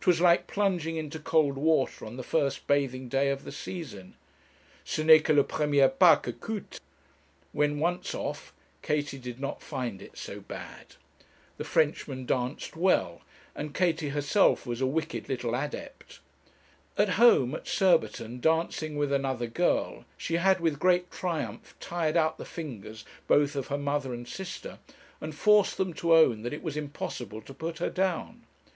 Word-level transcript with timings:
'Twas 0.00 0.20
like 0.20 0.48
plunging 0.48 0.96
into 0.96 1.20
cold 1.20 1.56
water 1.56 2.04
on 2.04 2.16
the 2.16 2.24
first 2.24 2.66
bathing 2.66 3.08
day 3.08 3.28
of 3.30 3.44
the 3.44 3.52
season 3.52 4.16
'ce 4.84 4.98
n'est 5.04 5.20
que 5.22 5.32
le 5.32 5.44
premier 5.44 5.88
pas 5.88 6.16
que 6.20 6.32
coute.' 6.32 6.80
When 7.52 7.78
once 7.78 8.12
off 8.12 8.52
Katie 8.82 9.18
did 9.20 9.38
not 9.38 9.62
find 9.62 10.02
it 10.02 10.18
so 10.18 10.40
bad. 10.40 10.96
The 11.58 11.64
Frenchman 11.64 12.26
danced 12.26 12.74
well, 12.74 13.20
and 13.54 13.72
Katie 13.72 14.08
herself 14.08 14.66
was 14.66 14.80
a 14.80 14.84
wicked 14.84 15.28
little 15.28 15.54
adept. 15.54 16.18
At 16.96 17.10
home, 17.10 17.54
at 17.54 17.68
Surbiton, 17.68 18.40
dancing 18.40 18.96
with 18.96 19.12
another 19.12 19.46
girl, 19.46 20.04
she 20.16 20.38
had 20.38 20.58
with 20.58 20.80
great 20.80 21.08
triumph 21.12 21.76
tired 21.78 22.16
out 22.16 22.36
the 22.36 22.44
fingers 22.44 23.04
both 23.28 23.54
of 23.54 23.68
her 23.68 23.78
mother 23.78 24.12
and 24.12 24.26
sister, 24.26 24.80
and 25.20 25.36
forced 25.36 25.76
them 25.76 25.94
to 26.02 26.16
own 26.16 26.42
that 26.42 26.52
it 26.52 26.64
was 26.64 26.76
impossible 26.76 27.40
to 27.42 27.54
put 27.54 27.78
her 27.78 27.90
down. 27.90 28.42